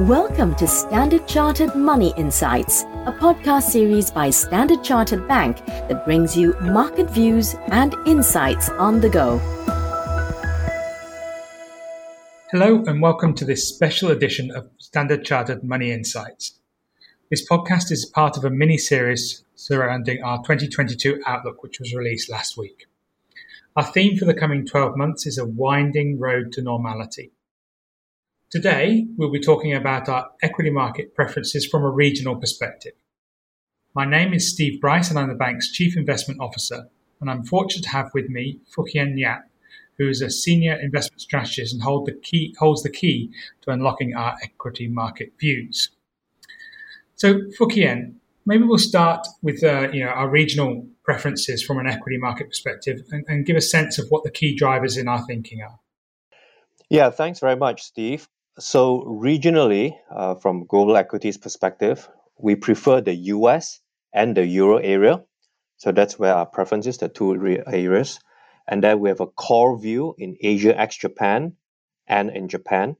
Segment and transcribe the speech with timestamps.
[0.00, 6.36] Welcome to Standard Chartered Money Insights, a podcast series by Standard Chartered Bank that brings
[6.36, 9.38] you market views and insights on the go.
[12.50, 16.58] Hello, and welcome to this special edition of Standard Chartered Money Insights.
[17.30, 22.30] This podcast is part of a mini series surrounding our 2022 outlook, which was released
[22.30, 22.84] last week.
[23.74, 27.32] Our theme for the coming 12 months is a winding road to normality.
[28.48, 32.92] Today, we'll be talking about our equity market preferences from a regional perspective.
[33.92, 36.88] My name is Steve Brice and I'm the bank's Chief Investment Officer,
[37.20, 39.50] and I'm fortunate to have with me Fook Hien Yap,
[39.98, 43.32] who is a senior investment strategist and hold the key, holds the key
[43.62, 45.90] to unlocking our equity market views.
[47.16, 51.88] So, Fook Hien, maybe we'll start with uh, you know our regional preferences from an
[51.88, 55.26] equity market perspective and, and give a sense of what the key drivers in our
[55.26, 55.80] thinking are.
[56.88, 58.28] Yeah, thanks very much, Steve.
[58.58, 63.80] So regionally, uh, from global equities perspective, we prefer the US
[64.14, 65.22] and the Euro area.
[65.76, 67.34] So that's where our preference is, the two
[67.66, 68.18] areas.
[68.66, 71.56] And then we have a core view in Asia ex Japan
[72.06, 72.96] and in Japan.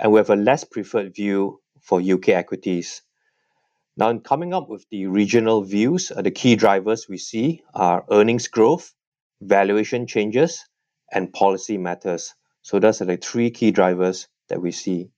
[0.00, 3.02] And we have a less preferred view for UK equities.
[3.96, 8.04] Now, in coming up with the regional views, uh, the key drivers we see are
[8.10, 8.92] earnings growth,
[9.40, 10.64] valuation changes,
[11.12, 12.34] and policy matters.
[12.62, 15.10] So those are the three key drivers that we see.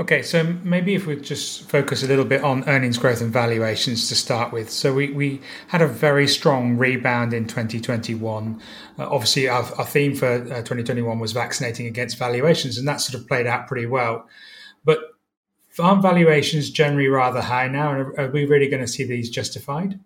[0.00, 4.08] Okay, so maybe if we just focus a little bit on earnings growth and valuations
[4.08, 4.70] to start with.
[4.70, 8.62] So we, we had a very strong rebound in 2021.
[8.98, 13.20] Uh, obviously, our, our, theme for uh, 2021 was vaccinating against valuations, and that sort
[13.20, 14.26] of played out pretty well.
[14.84, 15.00] But
[15.68, 19.28] farm valuations generally rather high now, and are, are we really going to see these
[19.28, 20.00] justified?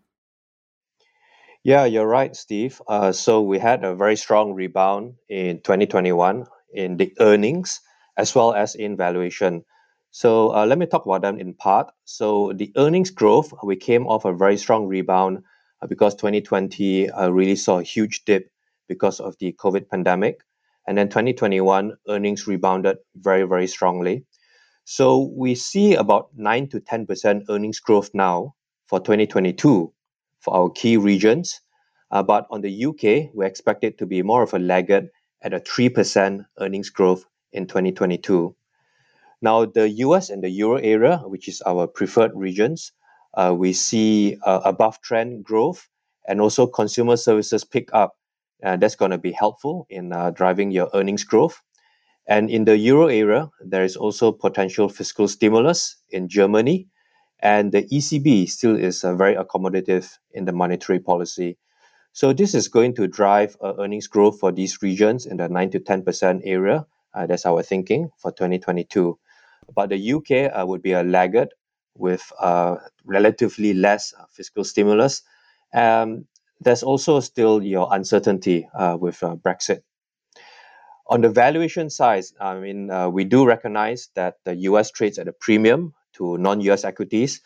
[1.62, 2.82] Yeah, you're right, Steve.
[2.88, 7.80] Uh, so we had a very strong rebound in 2021 in the earnings
[8.16, 9.64] as well as in valuation.
[10.10, 11.90] So uh, let me talk about them in part.
[12.04, 15.42] So the earnings growth, we came off a very strong rebound
[15.82, 18.50] uh, because 2020 uh, really saw a huge dip
[18.88, 20.40] because of the COVID pandemic.
[20.86, 24.24] And then 2021 earnings rebounded very, very strongly.
[24.84, 28.54] So we see about 9 to 10% earnings growth now
[28.86, 29.92] for 2022
[30.40, 31.60] for our key regions.
[32.10, 35.08] Uh, but on the UK, we expect it to be more of a laggard
[35.44, 38.56] at a 3% earnings growth in 2022.
[39.42, 42.92] Now, the US and the Euro area, which is our preferred regions,
[43.34, 45.86] uh, we see uh, above trend growth
[46.26, 48.16] and also consumer services pick up.
[48.62, 51.60] Uh, that's going to be helpful in uh, driving your earnings growth.
[52.26, 56.88] And in the Euro area, there is also potential fiscal stimulus in Germany.
[57.40, 61.58] And the ECB still is uh, very accommodative in the monetary policy.
[62.14, 65.70] So this is going to drive uh, earnings growth for these regions in the 9
[65.70, 66.86] to 10% area.
[67.12, 69.18] Uh, that's our thinking for 2022.
[69.74, 71.48] But the UK uh, would be a laggard
[71.96, 75.22] with uh, relatively less uh, fiscal stimulus.
[75.74, 76.26] Um,
[76.60, 79.80] there's also still your uncertainty uh, with Brexit.
[81.08, 85.32] On the valuation side, I mean, we do recognize that the US trades at a
[85.32, 87.40] premium to non-US equities.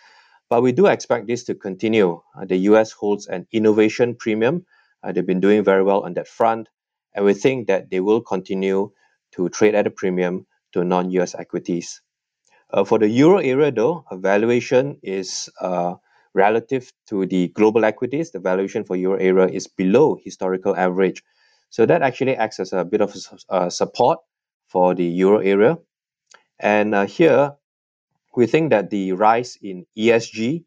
[0.50, 2.20] But we do expect this to continue.
[2.36, 4.64] Uh, the US holds an innovation premium.
[5.03, 6.69] Uh, they've been doing very well on that front.
[7.14, 8.91] And we think that they will continue
[9.32, 12.00] to trade at a premium to non US equities.
[12.70, 15.94] Uh, for the euro area, though, valuation is uh,
[16.34, 18.31] relative to the global equities.
[18.31, 21.22] The valuation for euro area is below historical average.
[21.70, 23.14] So that actually acts as a bit of
[23.48, 24.19] uh, support
[24.69, 25.78] for the euro area.
[26.58, 27.53] And uh, here,
[28.36, 30.64] we think that the rise in ESG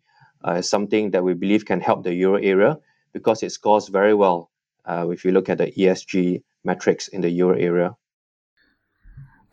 [0.47, 2.77] uh, is something that we believe can help the euro area
[3.13, 4.51] because it scores very well
[4.85, 7.95] uh, if you look at the ESG metrics in the euro area.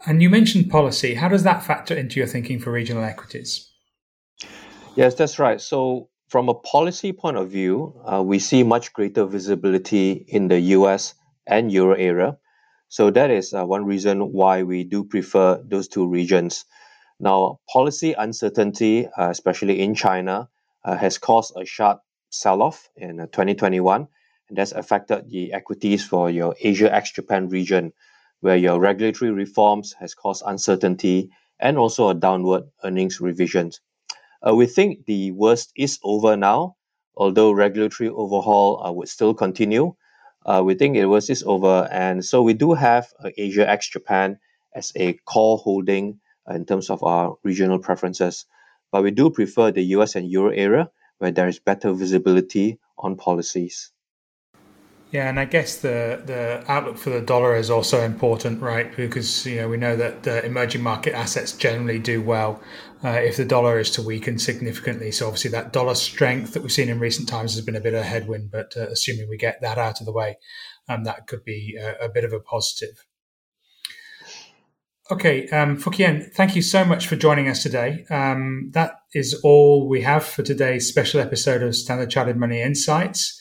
[0.06, 1.14] And you mentioned policy.
[1.14, 3.70] How does that factor into your thinking for regional equities?
[4.94, 5.60] Yes, that's right.
[5.60, 10.60] So, from a policy point of view, uh, we see much greater visibility in the
[10.76, 11.14] US
[11.46, 12.36] and euro area.
[12.88, 16.64] So, that is uh, one reason why we do prefer those two regions.
[17.20, 20.48] Now, policy uncertainty, uh, especially in China,
[20.84, 22.00] uh, has caused a sharp
[22.30, 24.06] sell off in uh, 2021,
[24.48, 27.92] and that's affected the equities for your Asia ex Japan region,
[28.40, 33.72] where your regulatory reforms has caused uncertainty and also a downward earnings revision.
[34.46, 36.76] Uh, we think the worst is over now,
[37.16, 39.92] although regulatory overhaul uh, would still continue.
[40.46, 44.38] Uh, we think the worst is over, and so we do have Asia ex Japan
[44.72, 48.46] as a core holding in terms of our regional preferences.
[48.90, 53.16] But we do prefer the US and Euro area where there is better visibility on
[53.16, 53.92] policies.
[55.10, 58.94] Yeah, and I guess the the outlook for the dollar is also important, right?
[58.94, 62.62] Because you know we know that the emerging market assets generally do well
[63.02, 65.10] uh, if the dollar is to weaken significantly.
[65.10, 67.94] So obviously that dollar strength that we've seen in recent times has been a bit
[67.94, 70.36] of a headwind, but uh, assuming we get that out of the way,
[70.90, 73.06] um, that could be a, a bit of a positive.
[75.10, 78.04] Okay, um, Fook Hien, thank you so much for joining us today.
[78.10, 83.40] Um, that is all we have for today's special episode of Standard Chartered Money Insights.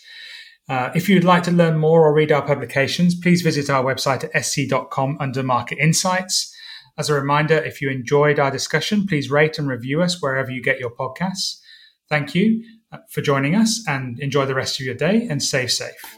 [0.69, 4.23] Uh, if you'd like to learn more or read our publications, please visit our website
[4.23, 6.53] at sc.com under Market Insights.
[6.97, 10.63] As a reminder, if you enjoyed our discussion, please rate and review us wherever you
[10.63, 11.59] get your podcasts.
[12.09, 12.63] Thank you
[12.93, 16.17] uh, for joining us and enjoy the rest of your day and stay safe.